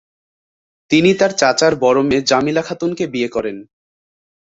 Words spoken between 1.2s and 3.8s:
চাচার বড় মেয়ে জামিলা খাতুনকে বিয়ে করেন।